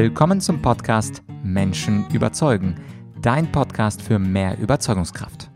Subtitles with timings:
[0.00, 2.76] Willkommen zum Podcast Menschen überzeugen,
[3.20, 5.50] dein Podcast für mehr Überzeugungskraft.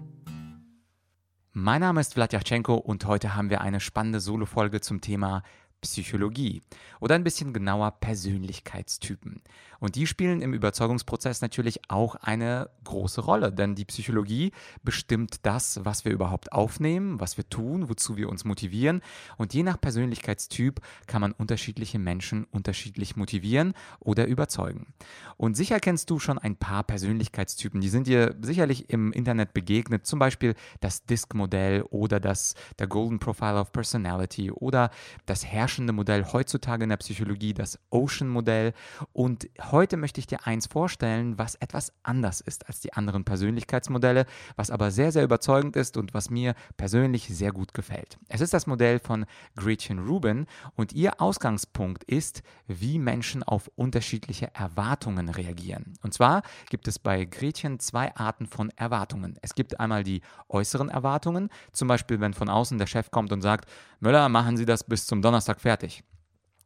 [1.53, 5.45] Mein Name ist Vladyachenko und heute haben wir eine spannende Solo-Folge zum Thema
[5.81, 6.61] Psychologie
[6.99, 9.43] oder ein bisschen genauer Persönlichkeitstypen.
[9.83, 14.53] Und die spielen im Überzeugungsprozess natürlich auch eine große Rolle, denn die Psychologie
[14.85, 19.03] bestimmt das, was wir überhaupt aufnehmen, was wir tun, wozu wir uns motivieren.
[19.39, 24.95] Und je nach Persönlichkeitstyp kann man unterschiedliche Menschen unterschiedlich motivieren oder überzeugen.
[25.37, 30.07] Und sicher kennst du schon ein paar Persönlichkeitstypen, die sind dir sicherlich im Internet begegnet,
[30.07, 34.91] zum Beispiel das DISC-Modell oder das der Golden Profile of Personality oder
[35.27, 38.75] das herrschende Modell heutzutage in der Psychologie, das Ocean-Modell.
[39.13, 44.27] Und heute möchte ich dir eins vorstellen, was etwas anders ist als die anderen Persönlichkeitsmodelle,
[44.57, 48.19] was aber sehr, sehr überzeugend ist und was mir persönlich sehr gut gefällt.
[48.29, 50.47] Es ist das Modell von Gretchen Rubin
[50.77, 55.95] und ihr Ausgangspunkt ist, wie Menschen auf unterschiedliche Erwartungen reagieren.
[56.03, 59.39] Und zwar gibt es bei Gretchen zwei Arten von Erwartungen.
[59.43, 63.43] Es gibt einmal die äußeren Erwartungen, zum Beispiel wenn von außen der Chef kommt und
[63.43, 63.69] sagt,
[64.01, 66.05] Müller, machen Sie das bis zum Donnerstag fertig.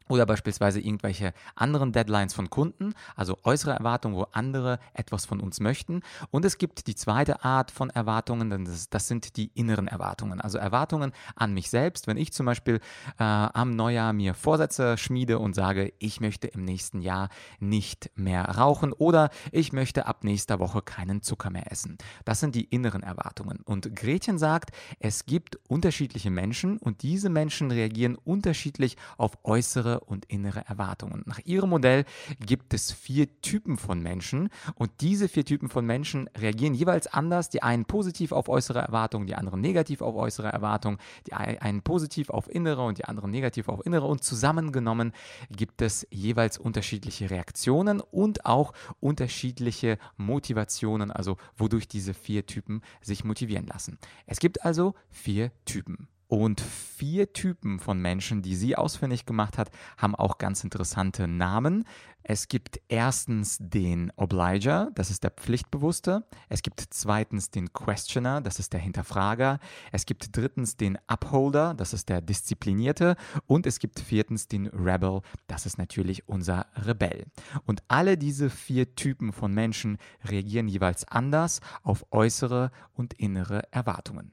[0.09, 5.61] Oder beispielsweise irgendwelche anderen Deadlines von Kunden, also äußere Erwartungen, wo andere etwas von uns
[5.61, 6.03] möchten.
[6.31, 10.41] Und es gibt die zweite Art von Erwartungen, das, das sind die inneren Erwartungen.
[10.41, 12.77] Also Erwartungen an mich selbst, wenn ich zum Beispiel
[13.19, 18.45] äh, am Neujahr mir Vorsätze schmiede und sage, ich möchte im nächsten Jahr nicht mehr
[18.45, 21.99] rauchen oder ich möchte ab nächster Woche keinen Zucker mehr essen.
[22.25, 23.61] Das sind die inneren Erwartungen.
[23.65, 30.25] Und Gretchen sagt, es gibt unterschiedliche Menschen und diese Menschen reagieren unterschiedlich auf äußere und
[30.27, 31.23] innere Erwartungen.
[31.27, 32.05] Nach ihrem Modell
[32.45, 37.49] gibt es vier Typen von Menschen und diese vier Typen von Menschen reagieren jeweils anders.
[37.49, 42.31] Die einen positiv auf äußere Erwartungen, die anderen negativ auf äußere Erwartungen, die einen positiv
[42.31, 45.13] auf innere und die anderen negativ auf innere und zusammengenommen
[45.51, 53.25] gibt es jeweils unterschiedliche Reaktionen und auch unterschiedliche Motivationen, also wodurch diese vier Typen sich
[53.25, 53.99] motivieren lassen.
[54.27, 56.09] Es gibt also vier Typen.
[56.29, 61.85] Und vier Typen von Menschen, die sie ausfindig gemacht hat, haben auch ganz interessante Namen.
[62.29, 66.25] Es gibt erstens den Obliger, das ist der Pflichtbewusste.
[66.49, 69.61] Es gibt zweitens den Questioner, das ist der Hinterfrager.
[69.93, 73.15] Es gibt drittens den Upholder, das ist der Disziplinierte.
[73.47, 77.27] Und es gibt viertens den Rebel, das ist natürlich unser Rebell.
[77.65, 84.33] Und alle diese vier Typen von Menschen reagieren jeweils anders auf äußere und innere Erwartungen.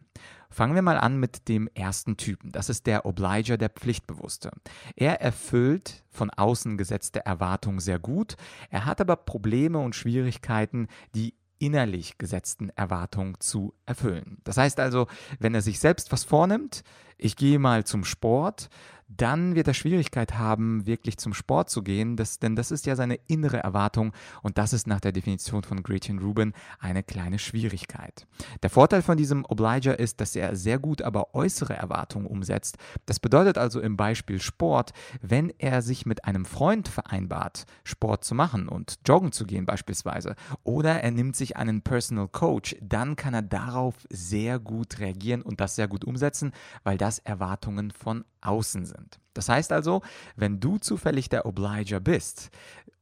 [0.53, 2.51] Fangen wir mal an mit dem ersten Typen.
[2.51, 4.51] Das ist der Obliger, der Pflichtbewusste.
[4.95, 8.35] Er erfüllt von außen gesetzte Erwartungen sehr gut.
[8.69, 14.37] Er hat aber Probleme und Schwierigkeiten, die innerlich gesetzten Erwartungen zu erfüllen.
[14.43, 15.07] Das heißt also,
[15.39, 16.83] wenn er sich selbst was vornimmt,
[17.17, 18.69] ich gehe mal zum Sport,
[19.17, 22.95] dann wird er Schwierigkeit haben, wirklich zum Sport zu gehen, das, denn das ist ja
[22.95, 28.27] seine innere Erwartung und das ist nach der Definition von Gretchen Rubin eine kleine Schwierigkeit.
[28.61, 32.77] Der Vorteil von diesem Obliger ist, dass er sehr gut aber äußere Erwartungen umsetzt.
[33.05, 34.91] Das bedeutet also im Beispiel Sport,
[35.21, 40.35] wenn er sich mit einem Freund vereinbart, Sport zu machen und joggen zu gehen beispielsweise,
[40.63, 45.61] oder er nimmt sich einen Personal Coach, dann kann er darauf sehr gut reagieren und
[45.61, 46.51] das sehr gut umsetzen,
[46.83, 49.02] weil das Erwartungen von außen sind.
[49.03, 49.22] Scotland.
[49.33, 50.01] Das heißt also,
[50.35, 52.51] wenn du zufällig der Obliger bist,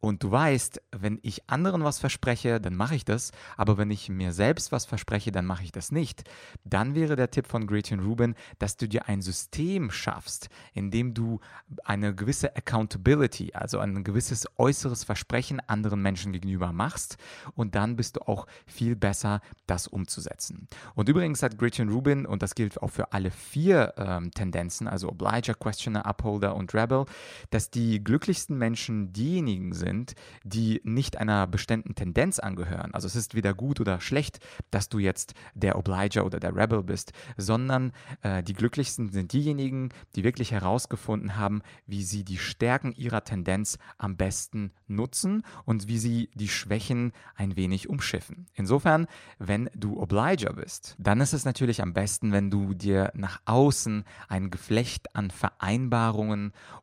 [0.02, 4.10] und du weißt, wenn ich anderen was verspreche, dann mache ich das, aber wenn ich
[4.10, 6.24] mir selbst was verspreche, dann mache ich das nicht,
[6.66, 11.14] dann wäre der Tipp von Gretchen Rubin, dass du dir ein System schaffst, in dem
[11.14, 11.40] du
[11.86, 17.18] eine gewisse Accountability, also ein gewisses äußeres Versprechen anderen Menschen gegenüber machst
[17.54, 20.68] und dann bist du auch viel besser, das umzusetzen.
[20.96, 25.10] Und übrigens hat Gretchen Rubin, und das gilt auch für alle vier ähm, Tendenzen, also
[25.10, 27.06] Obliger, Questioner, Upholder und Rebel,
[27.50, 32.94] dass die glücklichsten Menschen diejenigen sind, die nicht einer bestimmten Tendenz angehören.
[32.94, 34.40] Also es ist weder gut oder schlecht,
[34.70, 39.90] dass du jetzt der Obliger oder der Rebel bist, sondern äh, die glücklichsten sind diejenigen,
[40.16, 45.98] die wirklich herausgefunden haben, wie sie die Stärken ihrer Tendenz am besten nutzen und wie
[45.98, 48.46] sie die Schwächen ein wenig umschiffen.
[48.54, 49.08] Insofern,
[49.40, 54.04] wenn du Obliger bist, dann ist es natürlich am besten, wenn du dir nach außen
[54.28, 56.11] ein Geflecht an Vereinbarungen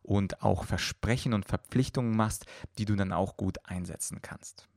[0.02, 2.46] und auch Versprechen und Verpflichtungen machst,
[2.78, 4.68] die du dann auch gut einsetzen kannst.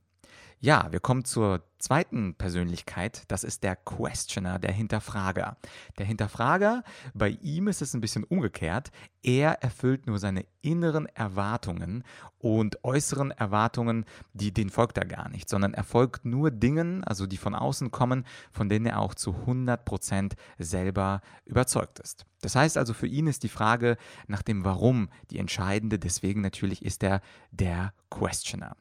[0.60, 5.56] Ja, wir kommen zur zweiten Persönlichkeit, das ist der Questioner, der Hinterfrager.
[5.98, 8.90] Der Hinterfrager, bei ihm ist es ein bisschen umgekehrt.
[9.22, 12.04] Er erfüllt nur seine inneren Erwartungen
[12.38, 17.26] und äußeren Erwartungen, die den folgt er gar nicht, sondern er folgt nur Dingen, also
[17.26, 22.26] die von außen kommen, von denen er auch zu 100 Prozent selber überzeugt ist.
[22.42, 23.96] Das heißt also, für ihn ist die Frage
[24.26, 28.76] nach dem Warum die entscheidende, deswegen natürlich ist er der Questioner.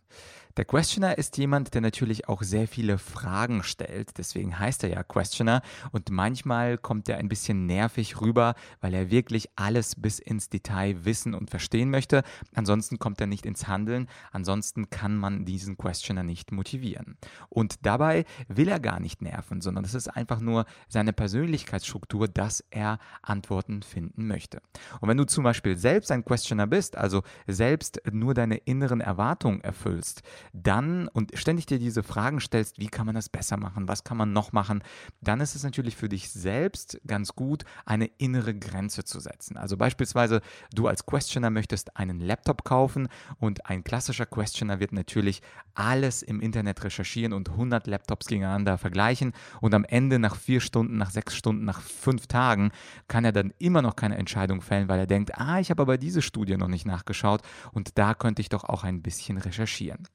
[0.57, 4.17] Der Questioner ist jemand, der natürlich auch sehr viele Fragen stellt.
[4.17, 5.61] Deswegen heißt er ja Questioner.
[5.91, 11.05] Und manchmal kommt er ein bisschen nervig rüber, weil er wirklich alles bis ins Detail
[11.05, 12.23] wissen und verstehen möchte.
[12.55, 14.07] Ansonsten kommt er nicht ins Handeln.
[14.31, 17.17] Ansonsten kann man diesen Questioner nicht motivieren.
[17.49, 22.63] Und dabei will er gar nicht nerven, sondern es ist einfach nur seine Persönlichkeitsstruktur, dass
[22.69, 24.61] er Antworten finden möchte.
[24.99, 29.61] Und wenn du zum Beispiel selbst ein Questioner bist, also selbst nur deine inneren Erwartungen
[29.61, 30.23] erfüllst,
[30.53, 34.18] dann und ständig dir diese Fragen stellst, wie kann man das besser machen, was kann
[34.18, 34.83] man noch machen,
[35.22, 39.56] dann ist es natürlich für dich selbst ganz gut, eine innere Grenze zu setzen.
[39.56, 40.42] Also beispielsweise,
[40.74, 43.07] du als Questioner möchtest einen Laptop kaufen
[43.38, 45.44] und ein klassischer Questioner wird natürlich
[45.75, 50.98] alles im Internet recherchieren und 100 Laptops gegeneinander vergleichen und am Ende nach vier Stunden,
[50.98, 52.72] nach sechs Stunden, nach fünf Tagen
[53.07, 56.00] kann er dann immer noch keine Entscheidung fällen, weil er denkt, ah, ich habe aber
[56.00, 57.44] diese Studie noch nicht nachgeschaut
[57.74, 60.07] und da könnte ich doch auch ein bisschen recherchieren.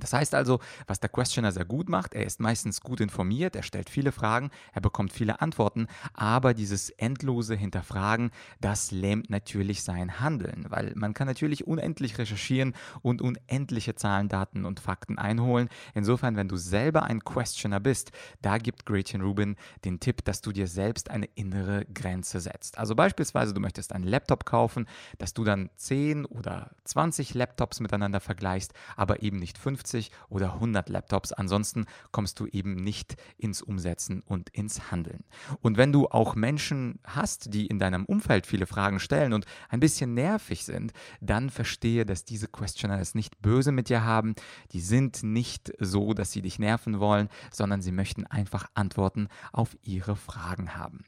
[0.00, 3.62] Das heißt also, was der Questioner sehr gut macht, er ist meistens gut informiert, er
[3.62, 8.30] stellt viele Fragen, er bekommt viele Antworten, aber dieses endlose Hinterfragen,
[8.60, 14.64] das lähmt natürlich sein Handeln, weil man kann natürlich unendlich recherchieren und unendliche Zahlen, Daten
[14.64, 15.68] und Fakten einholen.
[15.94, 18.12] Insofern, wenn du selber ein Questioner bist,
[18.42, 22.78] da gibt Gretchen Rubin den Tipp, dass du dir selbst eine innere Grenze setzt.
[22.78, 24.86] Also beispielsweise, du möchtest einen Laptop kaufen,
[25.18, 30.54] dass du dann 10 oder 20 Laptops miteinander vergleichst, aber eben nicht 50 50 oder
[30.54, 31.32] 100 Laptops.
[31.32, 35.24] Ansonsten kommst du eben nicht ins Umsetzen und ins Handeln.
[35.60, 39.80] Und wenn du auch Menschen hast, die in deinem Umfeld viele Fragen stellen und ein
[39.80, 44.34] bisschen nervig sind, dann verstehe, dass diese Questioner es nicht böse mit dir haben.
[44.72, 49.76] Die sind nicht so, dass sie dich nerven wollen, sondern sie möchten einfach Antworten auf
[49.82, 51.04] ihre Fragen haben.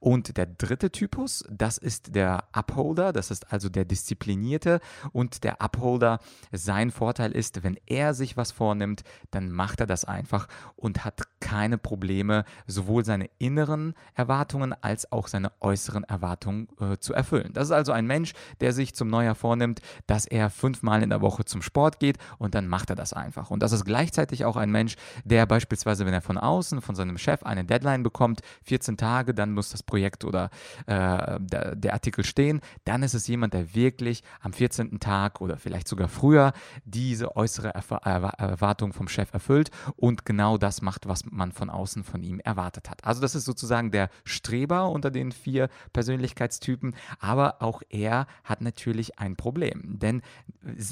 [0.00, 4.80] Und der dritte Typus, das ist der Upholder, das ist also der Disziplinierte.
[5.12, 6.20] Und der Upholder,
[6.52, 11.22] sein Vorteil ist, wenn er sich was vornimmt, dann macht er das einfach und hat
[11.40, 17.52] keine Probleme, sowohl seine inneren Erwartungen als auch seine äußeren Erwartungen äh, zu erfüllen.
[17.52, 21.20] Das ist also ein Mensch, der sich zum Neujahr vornimmt, dass er fünfmal in der
[21.20, 23.50] Woche zum Sport geht und dann macht er das einfach.
[23.50, 27.18] Und das ist gleichzeitig auch ein Mensch, der beispielsweise, wenn er von außen, von seinem
[27.18, 30.50] Chef eine Deadline bekommt, 14 Tage, dann muss das Projekt oder
[30.86, 35.00] äh, der, der Artikel stehen, dann ist es jemand, der wirklich am 14.
[35.00, 36.52] Tag oder vielleicht sogar früher
[36.84, 42.22] diese äußere Erwartung vom Chef erfüllt und genau das macht, was man von außen von
[42.22, 43.04] ihm erwartet hat.
[43.04, 49.18] Also das ist sozusagen der Streber unter den vier Persönlichkeitstypen, aber auch er hat natürlich
[49.18, 50.22] ein Problem, denn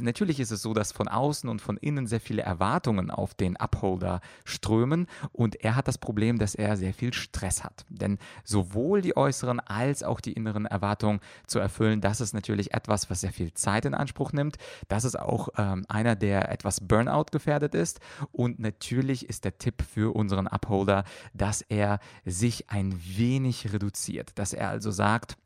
[0.00, 3.56] natürlich ist es so, dass von außen und von innen sehr viele Erwartungen auf den
[3.56, 8.18] Upholder strömen und er hat das Problem, dass er sehr viel Stress hat, denn
[8.56, 13.20] sowohl die äußeren als auch die inneren Erwartungen zu erfüllen, das ist natürlich etwas, was
[13.20, 14.56] sehr viel Zeit in Anspruch nimmt.
[14.88, 18.00] Das ist auch ähm, einer, der etwas Burnout gefährdet ist.
[18.32, 21.05] Und natürlich ist der Tipp für unseren Upholder,
[21.35, 25.37] dass er sich ein wenig reduziert, dass er also sagt,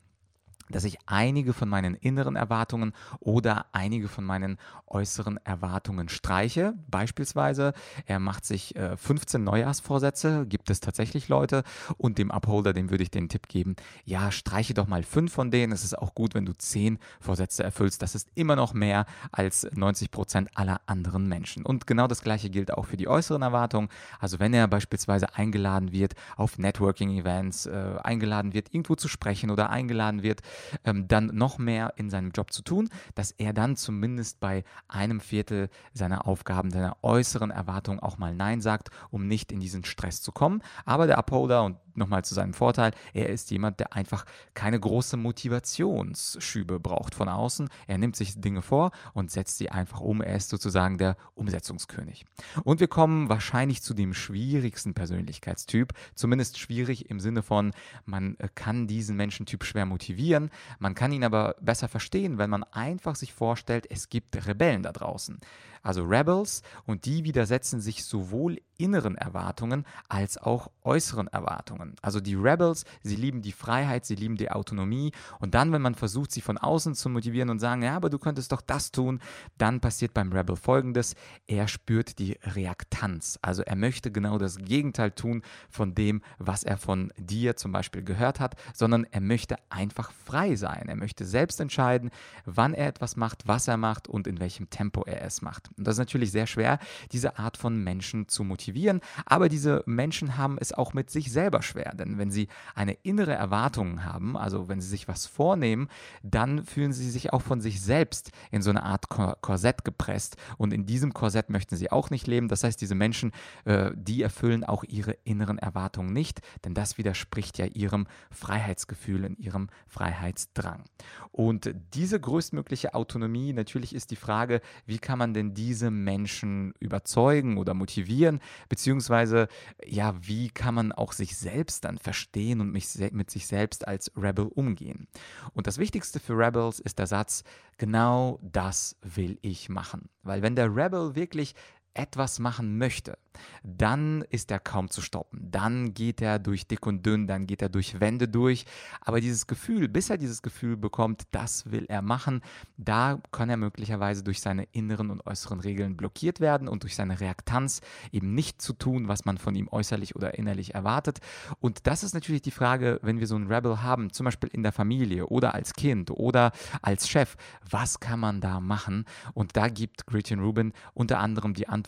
[0.71, 4.57] dass ich einige von meinen inneren Erwartungen oder einige von meinen
[4.87, 6.73] äußeren Erwartungen streiche.
[6.89, 7.73] Beispielsweise,
[8.05, 11.63] er macht sich äh, 15 Neujahrsvorsätze, gibt es tatsächlich Leute
[11.97, 13.75] und dem Upholder, dem würde ich den Tipp geben,
[14.05, 15.73] ja, streiche doch mal fünf von denen.
[15.73, 18.01] Es ist auch gut, wenn du zehn Vorsätze erfüllst.
[18.01, 21.65] Das ist immer noch mehr als 90 Prozent aller anderen Menschen.
[21.65, 23.89] Und genau das gleiche gilt auch für die äußeren Erwartungen.
[24.19, 29.69] Also wenn er beispielsweise eingeladen wird auf Networking-Events, äh, eingeladen wird, irgendwo zu sprechen oder
[29.69, 30.41] eingeladen wird,
[30.83, 35.19] ähm, dann noch mehr in seinem Job zu tun, dass er dann zumindest bei einem
[35.19, 40.21] Viertel seiner Aufgaben, seiner äußeren Erwartungen auch mal Nein sagt, um nicht in diesen Stress
[40.21, 40.61] zu kommen.
[40.85, 45.17] Aber der Upholder, und nochmal zu seinem Vorteil, er ist jemand, der einfach keine große
[45.17, 47.69] Motivationsschübe braucht von außen.
[47.87, 50.21] Er nimmt sich Dinge vor und setzt sie einfach um.
[50.21, 52.25] Er ist sozusagen der Umsetzungskönig.
[52.63, 57.73] Und wir kommen wahrscheinlich zu dem schwierigsten Persönlichkeitstyp, zumindest schwierig im Sinne von,
[58.05, 62.63] man äh, kann diesen Menschentyp schwer motivieren, man kann ihn aber besser verstehen, wenn man
[62.63, 65.39] einfach sich vorstellt, es gibt Rebellen da draußen.
[65.81, 71.95] Also Rebels, und die widersetzen sich sowohl inneren Erwartungen als auch äußeren Erwartungen.
[72.01, 75.95] Also die Rebels, sie lieben die Freiheit, sie lieben die Autonomie und dann, wenn man
[75.95, 79.19] versucht, sie von außen zu motivieren und sagen, ja, aber du könntest doch das tun,
[79.57, 81.15] dann passiert beim Rebel folgendes,
[81.47, 83.37] er spürt die Reaktanz.
[83.41, 88.03] Also er möchte genau das Gegenteil tun von dem, was er von dir zum Beispiel
[88.03, 90.87] gehört hat, sondern er möchte einfach frei sein.
[90.87, 92.09] Er möchte selbst entscheiden,
[92.45, 95.69] wann er etwas macht, was er macht und in welchem Tempo er es macht.
[95.77, 96.79] Und das ist natürlich sehr schwer,
[97.11, 101.61] diese Art von Menschen zu motivieren aber diese Menschen haben es auch mit sich selber
[101.61, 105.87] schwer, denn wenn sie eine innere Erwartung haben, also wenn sie sich was vornehmen,
[106.23, 110.73] dann fühlen sie sich auch von sich selbst in so eine Art Korsett gepresst und
[110.73, 112.47] in diesem Korsett möchten sie auch nicht leben.
[112.47, 113.31] Das heißt, diese Menschen,
[113.65, 119.39] äh, die erfüllen auch ihre inneren Erwartungen nicht, denn das widerspricht ja ihrem Freiheitsgefühl und
[119.39, 120.83] ihrem Freiheitsdrang.
[121.31, 127.57] Und diese größtmögliche Autonomie, natürlich ist die Frage, wie kann man denn diese Menschen überzeugen
[127.59, 129.47] oder motivieren, beziehungsweise
[129.85, 134.47] ja, wie kann man auch sich selbst dann verstehen und mit sich selbst als Rebel
[134.47, 135.07] umgehen.
[135.53, 137.43] Und das Wichtigste für Rebels ist der Satz,
[137.77, 140.09] genau das will ich machen.
[140.23, 141.53] Weil wenn der Rebel wirklich
[141.93, 143.17] etwas machen möchte,
[143.63, 145.49] dann ist er kaum zu stoppen.
[145.51, 148.65] Dann geht er durch dick und dünn, dann geht er durch Wände durch.
[149.01, 152.41] Aber dieses Gefühl, bis er dieses Gefühl bekommt, das will er machen,
[152.77, 157.19] da kann er möglicherweise durch seine inneren und äußeren Regeln blockiert werden und durch seine
[157.19, 157.81] Reaktanz
[158.11, 161.19] eben nicht zu tun, was man von ihm äußerlich oder innerlich erwartet.
[161.59, 164.63] Und das ist natürlich die Frage, wenn wir so einen Rebel haben, zum Beispiel in
[164.63, 167.35] der Familie oder als Kind oder als Chef,
[167.69, 169.05] was kann man da machen?
[169.33, 171.80] Und da gibt Gretchen Rubin unter anderem die Antwort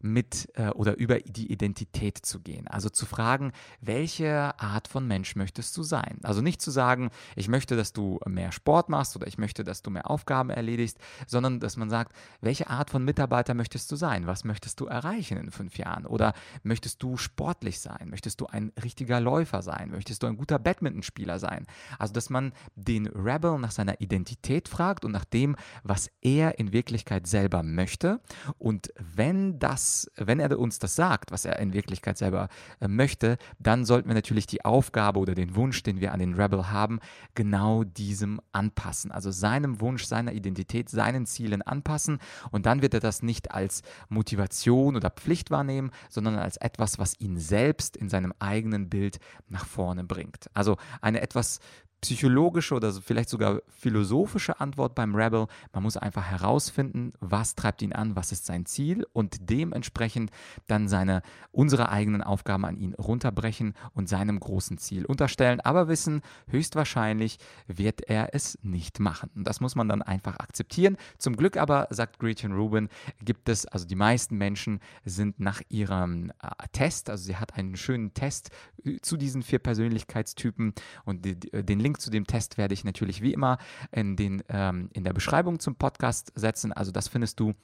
[0.00, 2.68] mit äh, oder über die Identität zu gehen.
[2.68, 6.18] Also zu fragen, welche Art von Mensch möchtest du sein?
[6.22, 9.82] Also nicht zu sagen, ich möchte, dass du mehr Sport machst oder ich möchte, dass
[9.82, 14.26] du mehr Aufgaben erledigst, sondern dass man sagt, welche Art von Mitarbeiter möchtest du sein?
[14.26, 16.06] Was möchtest du erreichen in fünf Jahren?
[16.06, 18.10] Oder möchtest du sportlich sein?
[18.10, 19.90] Möchtest du ein richtiger Läufer sein?
[19.90, 21.66] Möchtest du ein guter Badmintonspieler sein?
[21.98, 26.72] Also dass man den Rebel nach seiner Identität fragt und nach dem, was er in
[26.72, 28.20] Wirklichkeit selber möchte.
[28.58, 32.48] Und wenn das, wenn er uns uns das sagt, was er in Wirklichkeit selber
[32.80, 36.34] äh, möchte, dann sollten wir natürlich die Aufgabe oder den Wunsch, den wir an den
[36.34, 36.98] Rebel haben,
[37.34, 39.12] genau diesem anpassen.
[39.12, 42.18] Also seinem Wunsch, seiner Identität, seinen Zielen anpassen.
[42.50, 47.18] Und dann wird er das nicht als Motivation oder Pflicht wahrnehmen, sondern als etwas, was
[47.20, 50.50] ihn selbst in seinem eigenen Bild nach vorne bringt.
[50.54, 51.60] Also eine etwas
[52.04, 55.46] psychologische oder vielleicht sogar philosophische Antwort beim Rebel.
[55.72, 60.30] Man muss einfach herausfinden, was treibt ihn an, was ist sein Ziel und dementsprechend
[60.66, 65.62] dann seine, unsere eigenen Aufgaben an ihn runterbrechen und seinem großen Ziel unterstellen.
[65.62, 69.30] Aber wissen, höchstwahrscheinlich wird er es nicht machen.
[69.34, 70.98] Und das muss man dann einfach akzeptieren.
[71.16, 72.90] Zum Glück aber, sagt Gretchen Rubin,
[73.24, 77.78] gibt es, also die meisten Menschen sind nach ihrem äh, Test, also sie hat einen
[77.78, 78.50] schönen Test
[78.84, 80.74] äh, zu diesen vier Persönlichkeitstypen
[81.06, 83.58] und die, den Link Link zu dem Test werde ich natürlich wie immer
[83.92, 86.72] in, den, ähm, in der Beschreibung zum Podcast setzen.
[86.72, 87.54] Also das findest du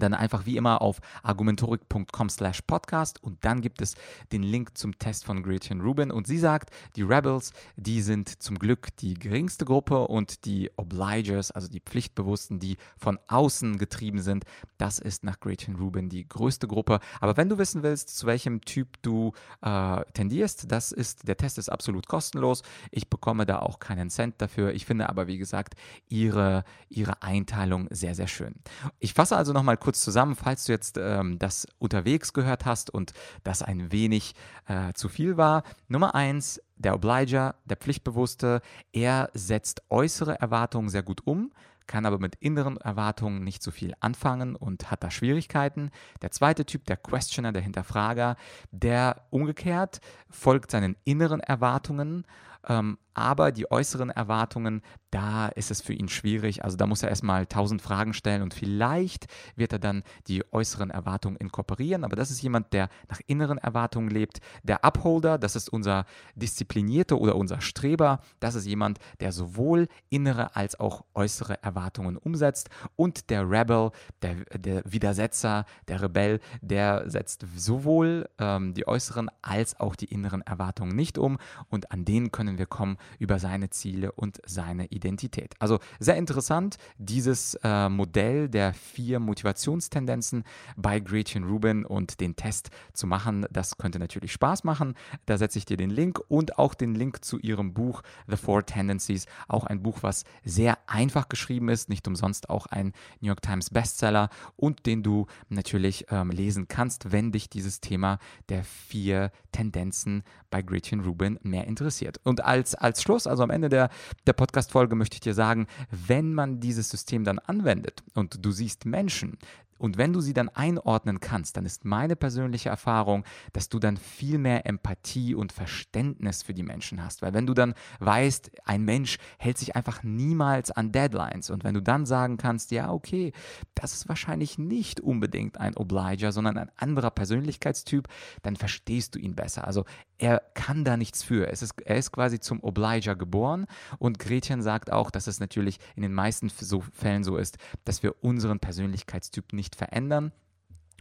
[0.00, 3.94] dann einfach wie immer auf argumentorik.com slash podcast und dann gibt es
[4.32, 8.58] den Link zum Test von Gretchen Rubin und sie sagt, die Rebels, die sind zum
[8.58, 14.44] Glück die geringste Gruppe und die Obligers, also die Pflichtbewussten, die von außen getrieben sind,
[14.76, 17.00] das ist nach Gretchen Rubin die größte Gruppe.
[17.20, 21.58] Aber wenn du wissen willst, zu welchem Typ du äh, tendierst, das ist, der Test
[21.58, 22.62] ist absolut kostenlos.
[22.90, 24.72] Ich bekomme da auch keinen Cent dafür.
[24.72, 25.74] Ich finde aber, wie gesagt,
[26.08, 28.54] ihre, ihre Einteilung sehr, sehr schön.
[28.98, 32.90] Ich fasse also nochmal kurz kurz zusammen, falls du jetzt ähm, das unterwegs gehört hast
[32.90, 34.34] und das ein wenig
[34.66, 35.62] äh, zu viel war.
[35.88, 38.60] Nummer eins, der Obliger, der Pflichtbewusste,
[38.92, 41.52] er setzt äußere Erwartungen sehr gut um,
[41.86, 45.90] kann aber mit inneren Erwartungen nicht so viel anfangen und hat da Schwierigkeiten.
[46.20, 48.36] Der zweite Typ, der Questioner, der Hinterfrager,
[48.70, 52.26] der umgekehrt folgt seinen inneren Erwartungen
[52.68, 56.62] ähm, aber die äußeren Erwartungen, da ist es für ihn schwierig.
[56.62, 60.90] Also da muss er erstmal tausend Fragen stellen und vielleicht wird er dann die äußeren
[60.90, 62.04] Erwartungen inkorporieren.
[62.04, 64.38] Aber das ist jemand, der nach inneren Erwartungen lebt.
[64.62, 66.04] Der Upholder, das ist unser
[66.36, 68.20] Disziplinierte oder unser Streber.
[68.38, 72.70] Das ist jemand, der sowohl innere als auch äußere Erwartungen umsetzt.
[72.94, 73.90] Und der Rebel,
[74.22, 80.42] der, der Widersetzer, der Rebell, der setzt sowohl ähm, die äußeren als auch die inneren
[80.42, 81.38] Erwartungen nicht um.
[81.68, 85.54] Und an denen können wir kommen über seine Ziele und seine Identität.
[85.58, 90.44] Also sehr interessant, dieses äh, Modell der vier Motivationstendenzen
[90.76, 93.46] bei Gretchen Rubin und den Test zu machen.
[93.50, 94.94] Das könnte natürlich Spaß machen.
[95.26, 98.66] Da setze ich dir den Link und auch den Link zu ihrem Buch The Four
[98.66, 99.26] Tendencies.
[99.46, 103.70] Auch ein Buch, was sehr einfach geschrieben ist, nicht umsonst auch ein New York Times
[103.70, 110.22] Bestseller und den du natürlich ähm, lesen kannst, wenn dich dieses Thema der vier Tendenzen
[110.50, 112.20] bei Gretchen Rubin mehr interessiert.
[112.24, 113.90] Und als, als Schluss, also am Ende der,
[114.26, 118.84] der Podcast-Folge, möchte ich dir sagen, wenn man dieses System dann anwendet und du siehst
[118.86, 119.38] Menschen,
[119.78, 123.96] und wenn du sie dann einordnen kannst, dann ist meine persönliche Erfahrung, dass du dann
[123.96, 127.22] viel mehr Empathie und Verständnis für die Menschen hast.
[127.22, 131.74] Weil wenn du dann weißt, ein Mensch hält sich einfach niemals an Deadlines und wenn
[131.74, 133.32] du dann sagen kannst, ja, okay,
[133.74, 138.08] das ist wahrscheinlich nicht unbedingt ein Obliger, sondern ein anderer Persönlichkeitstyp,
[138.42, 139.66] dann verstehst du ihn besser.
[139.66, 139.84] Also
[140.18, 141.48] er kann da nichts für.
[141.48, 143.66] Es ist, er ist quasi zum Obliger geboren
[143.98, 148.22] und Gretchen sagt auch, dass es natürlich in den meisten Fällen so ist, dass wir
[148.22, 150.32] unseren Persönlichkeitstyp nicht nicht verändern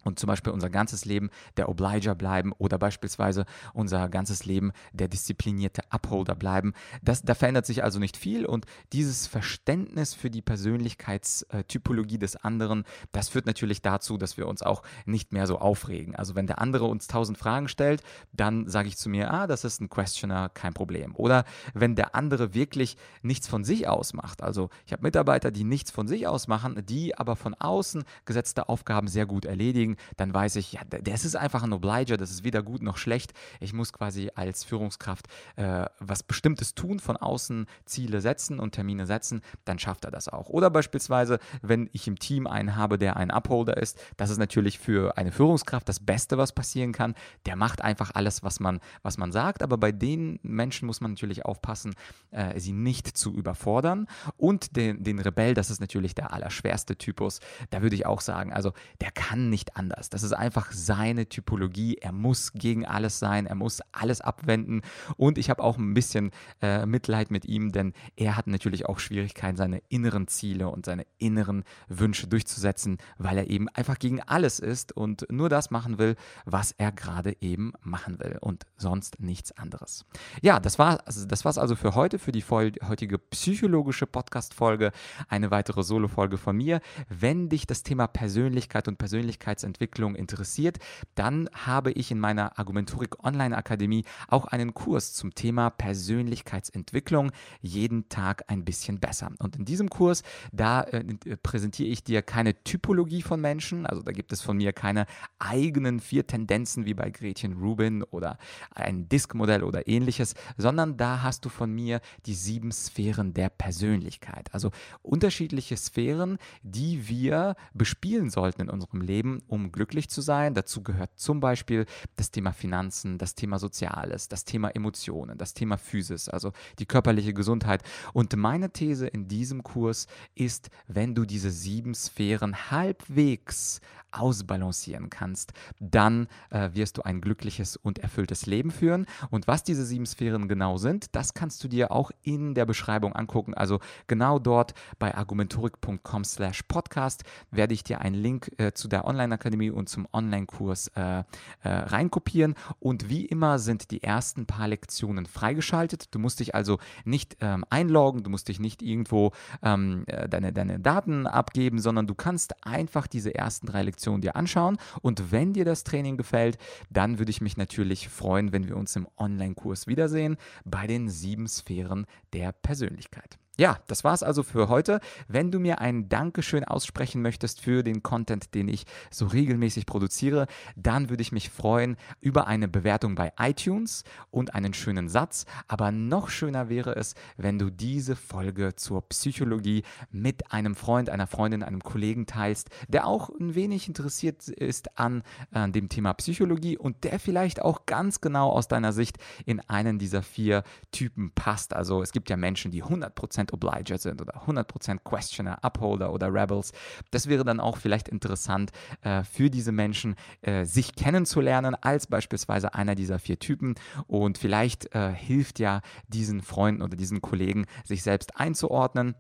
[0.08, 5.10] und zum Beispiel unser ganzes Leben der Obliger bleiben oder beispielsweise unser ganzes Leben der
[5.10, 6.74] disziplinierte Upholder bleiben.
[7.04, 12.86] Das, da verändert sich also nicht viel und dieses Verständnis für die Persönlichkeitstypologie des anderen,
[13.12, 16.16] das führt natürlich dazu, dass wir uns auch nicht mehr so aufregen.
[16.16, 19.66] Also wenn der andere uns tausend Fragen stellt, dann sage ich zu mir, ah, das
[19.66, 21.16] ist ein Questioner, kein Problem.
[21.16, 25.66] Oder wenn der andere wirklich nichts von sich aus macht, also ich habe Mitarbeiter, die
[25.66, 30.34] nichts von sich aus machen, die aber von außen gesetzte Aufgaben sehr gut erledigen, dann
[30.34, 33.34] weiß ich, ja, das ist einfach ein Obliger, das ist weder gut noch schlecht.
[33.60, 39.06] Ich muss quasi als Führungskraft äh, was Bestimmtes tun, von außen Ziele setzen und Termine
[39.06, 40.50] setzen, dann schafft er das auch.
[40.50, 44.80] Oder beispielsweise, wenn ich im Team einen habe, der ein Upholder ist, das ist natürlich
[44.80, 47.16] für eine Führungskraft das Beste, was passieren kann.
[47.46, 51.12] Der macht einfach alles, was man, was man sagt, aber bei den Menschen muss man
[51.12, 51.96] natürlich aufpassen,
[52.32, 54.08] äh, sie nicht zu überfordern.
[54.38, 57.40] Und den, den Rebell, das ist natürlich der allerschwerste Typus.
[57.70, 60.10] Da würde ich auch sagen, also der kann nicht anders.
[60.10, 61.96] Das ist einfach seine Typologie.
[61.96, 64.82] Er muss gegen alles sein, er muss alles abwenden.
[65.16, 66.32] Und ich habe auch ein bisschen
[66.62, 71.06] äh, Mitleid mit ihm, denn er hat natürlich auch Schwierigkeiten, seine inneren Ziele und seine
[71.18, 76.16] inneren Wünsche durchzusetzen, weil er eben einfach gegen alles ist und nur das machen will,
[76.46, 80.06] was er gerade eben machen will und sonst nichts anderes.
[80.42, 84.92] Ja, das war also das war's also für heute, für die heutige psychologische Podcast-Folge.
[85.28, 86.82] Eine weitere Solo-Folge von mir.
[87.10, 90.78] Wenn dich das Thema Persönlichkeit und Persönlichkeits Persönlichkeitsentwicklung interessiert,
[91.16, 97.32] dann habe ich in meiner Argumentorik Online Akademie auch einen Kurs zum Thema Persönlichkeitsentwicklung
[97.62, 99.32] jeden Tag ein bisschen besser.
[99.40, 101.04] Und in diesem Kurs, da äh,
[101.38, 105.06] präsentiere ich dir keine Typologie von Menschen, also da gibt es von mir keine
[105.40, 108.38] eigenen vier Tendenzen wie bei Gretchen Rubin oder
[108.72, 114.54] ein Diskmodell oder ähnliches, sondern da hast du von mir die sieben Sphären der Persönlichkeit.
[114.54, 114.72] Also
[115.02, 120.54] unterschiedliche Sphären, die wir bespielen sollten in unserem Leben, um um glücklich zu sein.
[120.54, 125.78] Dazu gehört zum Beispiel das Thema Finanzen, das Thema Soziales, das Thema Emotionen, das Thema
[125.78, 127.84] Physis, also die körperliche Gesundheit.
[128.14, 135.54] Und meine These in diesem Kurs ist, wenn du diese sieben Sphären halbwegs ausbalancieren kannst,
[135.80, 139.06] dann äh, wirst du ein glückliches und erfülltes Leben führen.
[139.30, 143.14] Und was diese sieben Sphären genau sind, das kannst du dir auch in der Beschreibung
[143.14, 143.54] angucken.
[143.54, 149.06] Also genau dort bei argumentorik.com slash podcast werde ich dir einen Link äh, zu der
[149.06, 151.24] Online-Akademie und zum Online-Kurs äh, äh,
[151.64, 152.56] reinkopieren.
[152.80, 156.16] Und wie immer sind die ersten paar Lektionen freigeschaltet.
[156.16, 159.32] Du musst dich also nicht ähm, einloggen, du musst dich nicht irgendwo
[159.62, 164.22] ähm, äh, deine, deine Daten abgeben, sondern du kannst einfach diese ersten drei Lektionen Lektion
[164.22, 164.78] dir anschauen.
[165.02, 166.58] Und wenn dir das Training gefällt,
[166.90, 171.48] dann würde ich mich natürlich freuen, wenn wir uns im Online-Kurs wiedersehen bei den sieben
[171.48, 173.40] Sphären der Persönlichkeit.
[173.60, 175.00] Ja, das war's also für heute.
[175.28, 180.46] Wenn du mir ein Dankeschön aussprechen möchtest für den Content, den ich so regelmäßig produziere,
[180.76, 185.46] dann würde ich mich freuen über eine Bewertung bei iTunes und einen schönen Satz.
[185.68, 191.26] Aber noch schöner wäre es, wenn du diese Folge zur Psychologie mit einem Freund, einer
[191.26, 196.78] Freundin, einem Kollegen teilst, der auch ein wenig interessiert ist an, an dem Thema Psychologie
[196.78, 199.18] und der vielleicht auch ganz genau aus deiner Sicht
[199.48, 201.74] in einen dieser vier Typen passt.
[201.74, 206.34] Also es gibt ja Menschen, die 100% 100% Obliger sind oder 100% Questioner, Upholder oder
[206.34, 206.72] Rebels.
[207.12, 212.74] Das wäre dann auch vielleicht interessant äh, für diese Menschen, äh, sich kennenzulernen als beispielsweise
[212.74, 213.76] einer dieser vier Typen.
[214.08, 219.16] Und vielleicht äh, hilft ja diesen Freunden oder diesen Kollegen, sich selbst einzuordnen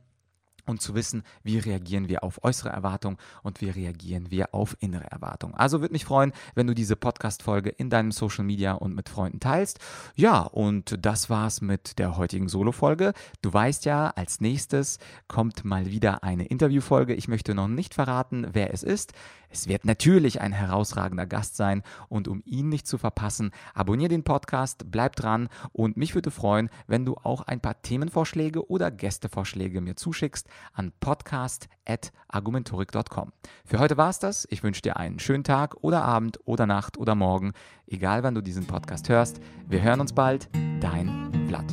[0.68, 5.10] und zu wissen, wie reagieren wir auf äußere Erwartungen und wie reagieren wir auf innere
[5.10, 5.56] Erwartungen.
[5.56, 9.40] Also würde mich freuen, wenn du diese Podcast-Folge in deinem Social Media und mit Freunden
[9.40, 9.80] teilst.
[10.16, 13.14] Ja, und das war's mit der heutigen Solo-Folge.
[13.42, 17.14] Du weißt ja, als nächstes kommt mal wieder eine Interviewfolge.
[17.14, 19.14] Ich möchte noch nicht verraten, wer es ist.
[19.50, 24.24] Es wird natürlich ein herausragender Gast sein und um ihn nicht zu verpassen, abonniere den
[24.24, 29.80] Podcast, bleib dran und mich würde freuen, wenn du auch ein paar Themenvorschläge oder Gästevorschläge
[29.80, 33.32] mir zuschickst an podcast.argumentorik.com.
[33.66, 34.48] Für heute war es das.
[34.50, 37.52] Ich wünsche dir einen schönen Tag oder Abend oder Nacht oder Morgen,
[37.88, 39.42] egal wann du diesen Podcast hörst.
[39.68, 40.48] Wir hören uns bald.
[40.80, 41.66] Dein Vlad.